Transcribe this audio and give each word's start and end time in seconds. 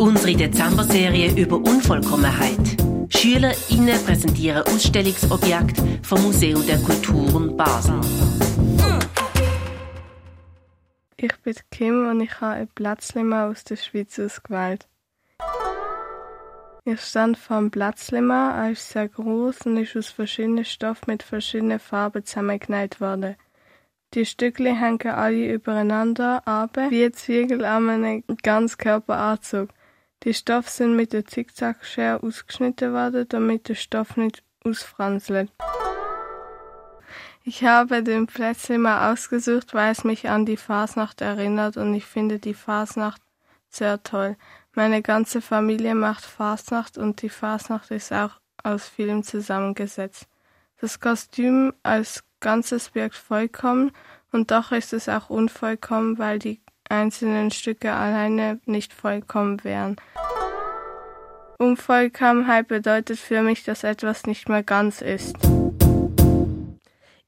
Unsere 0.00 0.34
Dezember-Serie 0.34 1.38
über 1.38 1.56
Unvollkommenheit. 1.56 2.58
SchülerInnen 3.10 4.02
präsentieren 4.06 4.62
Ausstellungsobjekte 4.62 6.00
vom 6.02 6.22
Museum 6.22 6.66
der 6.66 6.78
Kulturen 6.78 7.54
Basel. 7.54 8.00
Ich 11.18 11.36
bin 11.42 11.54
Kim 11.70 12.08
und 12.08 12.22
ich 12.22 12.40
habe 12.40 12.54
ein 12.54 12.68
Plätzchen 12.68 13.30
aus 13.30 13.62
der 13.64 13.76
Schweiz 13.76 14.18
ausgewählt. 14.18 14.88
Ich 16.86 17.00
stand 17.02 17.36
vor 17.36 17.58
dem 17.58 17.70
Plätzchen, 17.70 18.30
er 18.30 18.70
ist 18.70 18.88
sehr 18.88 19.06
groß 19.06 19.66
und 19.66 19.76
ist 19.76 19.98
aus 19.98 20.08
verschiedenen 20.08 20.64
Stoffen 20.64 21.10
mit 21.10 21.22
verschiedenen 21.22 21.78
Farben 21.78 22.24
zusammengenäht 22.24 23.02
worden. 23.02 23.36
Die 24.14 24.24
Stückli 24.24 24.74
hängen 24.74 25.10
alle 25.10 25.52
übereinander 25.52 26.48
ab, 26.48 26.78
wie 26.88 27.12
Zwiebel 27.12 27.66
an 27.66 27.90
einem 27.90 28.24
Ganzkörperanzug. 28.42 29.68
Die 30.24 30.34
Stoffe 30.34 30.68
sind 30.68 30.96
mit 30.96 31.14
der 31.14 31.24
Zickzackschere 31.24 32.22
ausgeschnitten 32.22 32.92
worden, 32.92 33.26
damit 33.28 33.68
der 33.68 33.74
Stoff 33.74 34.18
nicht 34.18 34.42
ausfranselt. 34.64 35.50
Ich 37.42 37.64
habe 37.64 38.02
den 38.02 38.26
Plätzchen 38.26 38.82
mal 38.82 39.12
ausgesucht, 39.12 39.72
weil 39.72 39.92
es 39.92 40.04
mich 40.04 40.28
an 40.28 40.44
die 40.44 40.58
Fasnacht 40.58 41.22
erinnert 41.22 41.78
und 41.78 41.94
ich 41.94 42.04
finde 42.04 42.38
die 42.38 42.52
Fasnacht 42.52 43.22
sehr 43.70 44.02
toll. 44.02 44.36
Meine 44.74 45.00
ganze 45.00 45.40
Familie 45.40 45.94
macht 45.94 46.24
Fasnacht 46.24 46.98
und 46.98 47.22
die 47.22 47.30
Fasnacht 47.30 47.90
ist 47.90 48.12
auch 48.12 48.40
aus 48.62 48.86
Film 48.86 49.22
zusammengesetzt. 49.22 50.28
Das 50.82 51.00
Kostüm 51.00 51.72
als 51.82 52.24
Ganzes 52.40 52.94
wirkt 52.94 53.16
vollkommen 53.16 53.92
und 54.32 54.50
doch 54.50 54.70
ist 54.70 54.92
es 54.92 55.08
auch 55.08 55.30
unvollkommen, 55.30 56.18
weil 56.18 56.38
die 56.38 56.60
einzelnen 56.90 57.50
Stücke 57.50 57.92
alleine 57.92 58.60
nicht 58.66 58.92
vollkommen 58.92 59.62
wären. 59.64 59.96
Unvollkommenheit 61.58 62.68
bedeutet 62.68 63.18
für 63.18 63.42
mich, 63.42 63.64
dass 63.64 63.84
etwas 63.84 64.26
nicht 64.26 64.48
mehr 64.48 64.62
ganz 64.62 65.02
ist. 65.02 65.36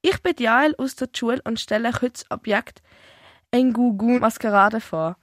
Ich 0.00 0.22
bin 0.22 0.34
Jael 0.38 0.74
aus 0.78 0.96
der 0.96 1.08
Schule 1.14 1.40
und 1.44 1.60
stelle 1.60 1.88
euch 1.88 2.02
heute 2.02 2.12
das 2.12 2.30
Objekt 2.30 2.82
Engugu 3.50 4.18
Maskerade 4.18 4.80
vor. 4.80 5.16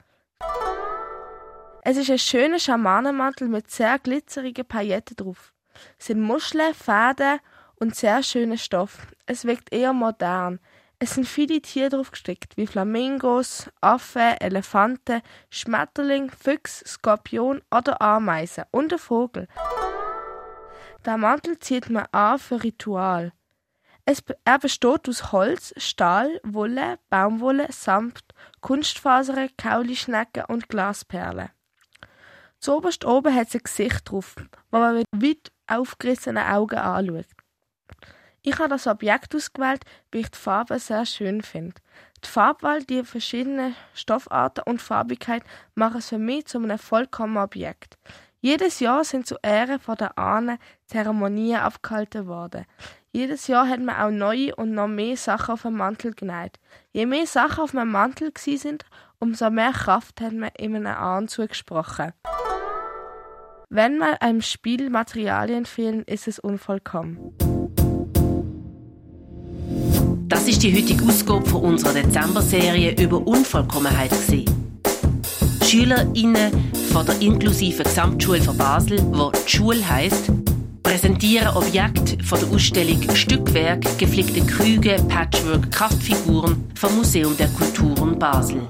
Es 1.82 1.98
ist 1.98 2.12
ein 2.12 2.20
schöner 2.20 2.60
Schamanenmantel 2.60 3.48
mit 3.48 3.72
sehr 3.72 3.98
glitzerigen 4.00 4.66
Pailletten 4.66 5.16
drauf. 5.16 5.54
Es 5.98 6.08
sind 6.08 6.22
Muscheln, 6.22 6.73
Fäden 6.73 7.40
und 7.76 7.95
sehr 7.95 8.22
schöner 8.22 8.58
Stoff. 8.58 9.08
Es 9.26 9.45
wirkt 9.45 9.73
eher 9.73 9.94
modern. 9.94 10.60
Es 11.02 11.16
sind 11.16 11.25
viele 11.25 11.61
Tiere 11.61 11.89
drauf 11.89 12.11
gestickt, 12.11 12.58
wie 12.58 12.67
Flamingos, 12.67 13.69
Affen, 13.80 14.36
Elefanten, 14.42 15.22
Schmetterling, 15.50 16.30
Füchse, 16.30 16.86
Skorpion 16.86 17.61
oder 17.72 18.02
Ameisen 18.02 18.66
und 18.72 18.92
ein 18.92 19.00
Vogel. 19.00 19.47
Der 21.05 21.16
Mantel 21.16 21.58
zieht 21.59 21.89
man 21.89 22.05
an 22.11 22.38
für 22.38 22.61
Ritual. 22.61 23.31
Es, 24.03 24.22
er 24.44 24.59
besteht 24.59 25.08
aus 25.08 25.31
Holz, 25.31 25.73
Stahl, 25.77 26.42
Wolle, 26.44 27.00
Baumwolle, 27.09 27.67
Samt, 27.72 28.25
Kunstfasern, 28.59 29.52
Kaulischnecken 29.55 30.44
und 30.50 30.67
Glasperlen. 30.67 31.50
Zuoberst 32.59 33.05
oben 33.05 33.33
hat 33.33 33.47
es 33.47 33.55
ein 33.55 33.64
Gesicht 33.64 34.11
drauf, 34.11 34.36
wo 34.70 34.80
man 34.80 34.97
mit 34.97 35.08
weit 35.14 35.52
aufgerissenen 35.67 36.44
Augen 36.44 36.80
anschaut. 36.80 37.27
Ich 38.42 38.58
habe 38.58 38.70
das 38.70 38.88
Objekt 38.88 39.36
ausgewählt, 39.36 39.84
weil 40.12 40.22
ich 40.22 40.32
die 40.32 40.38
Farbe 40.38 40.80
sehr 40.80 41.06
schön 41.06 41.42
finde. 41.42 41.76
Die 42.23 42.28
Farbwahl, 42.28 42.84
die 42.84 43.04
verschiedenen 43.04 43.76
Stoffarten 43.94 44.64
und 44.66 44.82
Farbigkeit 44.82 45.44
machen 45.76 45.98
es 46.00 46.09
für 46.09 46.18
mich 46.18 46.45
zu 46.45 46.58
einem 46.58 46.78
vollkommenen 46.78 47.44
Objekt. 47.44 47.98
Jedes 48.42 48.80
Jahr 48.80 49.04
sind 49.04 49.28
zu 49.28 49.36
Ehren 49.44 49.80
von 49.80 49.95
der 49.95 50.17
Ahnen 50.17 50.58
Zeremonien 50.86 51.60
abgehalten 51.60 52.27
worden. 52.27 52.66
Jedes 53.11 53.48
Jahr 53.48 53.67
hat 53.67 53.82
man 53.82 53.95
auch 53.95 54.11
neue 54.11 54.56
und 54.56 54.71
noch 54.71 54.88
mehr 54.88 55.17
Sachen 55.17 55.54
auf 55.54 55.64
den 55.64 55.73
Mantel 55.73 56.14
genäht. 56.14 56.60
Je 56.92 57.06
mehr 57.06 57.26
Sachen 57.26 57.64
auf 57.64 57.73
meinem 57.73 57.92
Mantel 57.92 58.32
sind, 58.38 58.86
umso 59.20 59.50
mehr 59.50 59.73
Kraft 59.73 60.21
hat 60.21 60.33
man 60.33 60.52
in 60.58 60.76
einem 60.76 60.88
Ahn 60.88 61.27
zugesprochen. 61.27 62.14
Wenn 63.70 63.98
mal 63.98 64.16
einem 64.20 64.42
Spiel 64.42 64.89
Materialien 64.89 65.66
fehlen, 65.66 66.04
ist 66.04 66.27
es 66.27 66.39
unvollkommen. 66.39 67.36
Das 70.39 70.48
ist 70.48 70.64
die 70.64 70.73
heutige 70.73 71.04
Ausgabe 71.04 71.45
von 71.50 71.61
unserer 71.64 71.92
Dezember-Serie 71.92 72.95
über 72.98 73.27
Unvollkommenheit. 73.27 74.11
SchülerInnen 75.66 76.72
von 76.94 77.05
der 77.05 77.22
inklusiven 77.22 77.83
Gesamtschule 77.83 78.42
von 78.42 78.55
Basel, 78.55 79.02
wo 79.11 79.32
die 79.32 79.50
Schule 79.50 79.86
heisst, 79.88 80.32
präsentieren 80.82 81.50
Objekte 81.58 82.23
von 82.23 82.39
der 82.39 82.50
Ausstellung 82.52 83.14
Stückwerk, 83.14 83.86
geflickte 84.00 84.39
Krüge, 84.45 84.95
Patchwork, 85.10 85.70
Kraftfiguren 85.73 86.71
vom 86.73 86.95
Museum 86.95 87.36
der 87.36 87.50
Kulturen 87.50 88.17
Basel. 88.17 88.61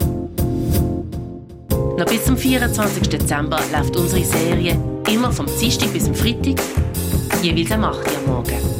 Noch 1.69 2.06
bis 2.07 2.25
zum 2.25 2.36
24. 2.36 3.09
Dezember 3.09 3.59
läuft 3.72 3.96
unsere 3.96 4.25
Serie 4.25 4.75
immer 5.07 5.31
vom 5.31 5.46
Dienstag 5.62 5.94
bis 5.94 6.06
zum 6.06 6.16
Freitag, 6.16 6.59
jeweils 7.44 7.72
am 7.72 7.84
8 7.84 7.96
Uhr 7.96 8.34
morgen. 8.34 8.78